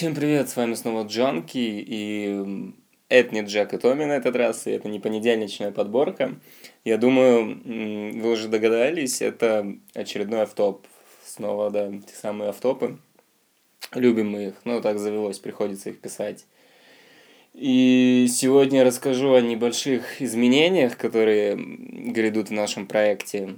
[0.00, 2.72] Всем привет, с вами снова Джанки, и
[3.10, 6.40] это не Джек и Томми на этот раз, и это не понедельничная подборка.
[6.86, 7.60] Я думаю,
[8.18, 10.86] вы уже догадались, это очередной автоп.
[11.22, 12.96] Снова, да, те самые автопы.
[13.92, 16.46] Любим мы их, ну так завелось, приходится их писать.
[17.52, 23.56] И сегодня я расскажу о небольших изменениях, которые грядут в нашем проекте.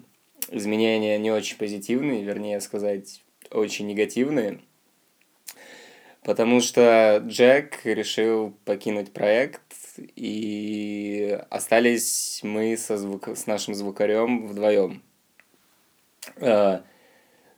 [0.51, 3.23] Изменения не очень позитивные, вернее сказать,
[3.53, 4.59] очень негативные–
[6.25, 9.61] Потому что Джек решил покинуть проект,
[9.99, 13.29] и остались мы со звук...
[13.29, 15.03] с нашим звукарем вдвоем.
[16.41, 16.85] А,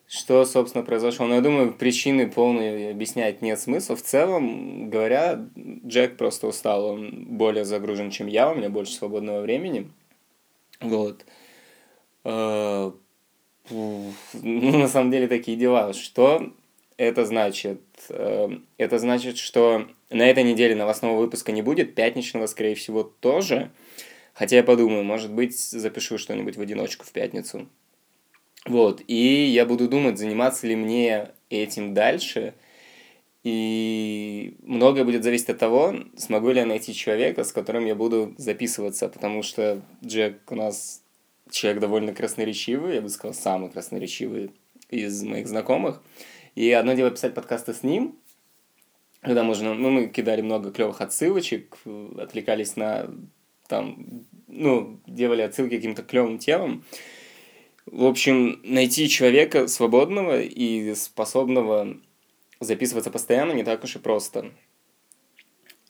[0.06, 1.26] что, собственно, произошло?
[1.26, 3.96] Ну, я думаю, причины полные объяснять нет смысла.
[3.96, 5.46] В целом, говоря,
[5.86, 6.86] Джек просто устал.
[6.86, 9.90] Он более загружен, чем я, у меня больше свободного времени.
[10.80, 11.26] Вот.
[12.24, 12.94] А,
[13.70, 15.92] ну, на самом деле, такие дела.
[15.92, 16.50] Что
[16.96, 17.80] это значит?
[18.08, 23.70] Эм, это значит, что на этой неделе новостного выпуска не будет, пятничного, скорее всего, тоже.
[24.32, 27.68] Хотя я подумаю, может быть, запишу что-нибудь в одиночку в пятницу.
[28.66, 32.54] Вот, и я буду думать, заниматься ли мне этим дальше.
[33.42, 38.34] И многое будет зависеть от того, смогу ли я найти человека, с которым я буду
[38.38, 41.02] записываться, потому что Джек у нас
[41.50, 44.50] человек довольно красноречивый, я бы сказал, самый красноречивый
[44.88, 46.02] из моих знакомых.
[46.54, 48.18] И одно дело писать подкасты с ним,
[49.20, 51.76] когда можно, ну, мы кидали много клевых отсылочек,
[52.18, 53.10] отвлекались на,
[53.68, 56.84] там, ну, делали отсылки к каким-то клевым темам.
[57.86, 61.96] В общем, найти человека свободного и способного
[62.60, 64.52] записываться постоянно не так уж и просто.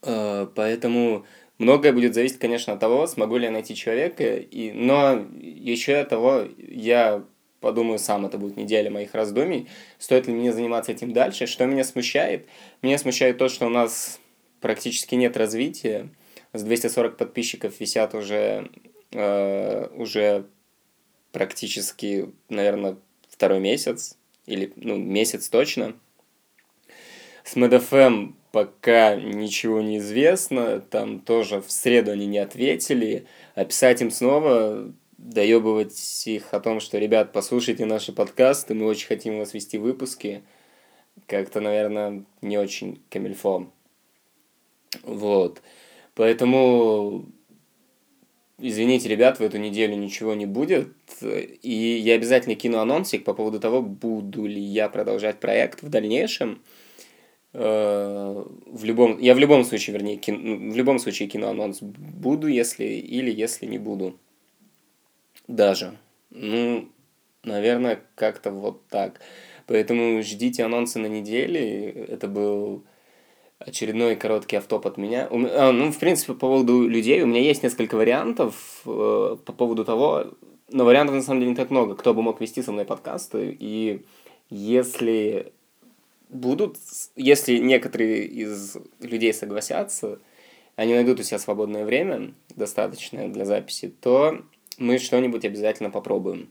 [0.02, 1.24] Э, поэтому
[1.58, 4.72] многое будет зависеть, конечно, от того, смогу ли я найти человека, и...
[4.72, 7.24] но еще от того, я
[7.64, 11.46] подумаю сам, это будет неделя моих раздумий, стоит ли мне заниматься этим дальше.
[11.46, 12.46] Что меня смущает?
[12.82, 14.20] Меня смущает то, что у нас
[14.60, 16.10] практически нет развития.
[16.52, 18.70] С 240 подписчиков висят уже,
[19.12, 20.44] э, уже
[21.32, 22.98] практически, наверное,
[23.30, 25.94] второй месяц, или ну, месяц точно.
[27.44, 34.10] С MedFM пока ничего не известно, там тоже в среду они не ответили, описать им
[34.10, 34.92] снова
[35.24, 39.78] доебывать их о том, что, ребят, послушайте наши подкасты, мы очень хотим у вас вести
[39.78, 40.42] выпуски,
[41.26, 43.66] как-то, наверное, не очень камильфо.
[45.02, 45.62] Вот.
[46.14, 47.24] Поэтому,
[48.58, 50.92] извините, ребят, в эту неделю ничего не будет.
[51.22, 56.62] И я обязательно кину анонсик по поводу того, буду ли я продолжать проект в дальнейшем.
[57.54, 62.46] Э, в любом, я в любом случае, вернее, кин, в любом случае кину анонс буду,
[62.46, 64.18] если или если не буду.
[65.48, 65.96] Даже.
[66.30, 66.88] Ну,
[67.42, 69.20] наверное, как-то вот так.
[69.66, 71.90] Поэтому ждите анонсы на неделе.
[71.90, 72.84] Это был
[73.58, 75.28] очередной короткий автоп от меня.
[75.30, 79.84] А, ну, в принципе, по поводу людей у меня есть несколько вариантов э, по поводу
[79.84, 80.34] того,
[80.70, 83.56] но вариантов на самом деле не так много, кто бы мог вести со мной подкасты.
[83.58, 84.04] И
[84.50, 85.52] если
[86.28, 86.76] будут,
[87.16, 90.18] если некоторые из людей согласятся,
[90.76, 94.42] они найдут у себя свободное время, достаточное для записи, то
[94.78, 96.50] мы что-нибудь обязательно попробуем.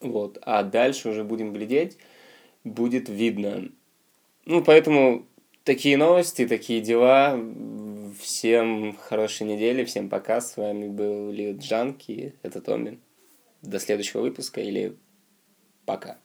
[0.00, 0.38] Вот.
[0.42, 1.96] А дальше уже будем глядеть,
[2.64, 3.70] будет видно.
[4.44, 5.26] Ну, поэтому
[5.64, 7.40] такие новости, такие дела.
[8.20, 10.40] Всем хорошей недели, всем пока.
[10.40, 12.98] С вами был Джанки, это Томми.
[13.62, 14.96] До следующего выпуска или
[15.84, 16.18] пока.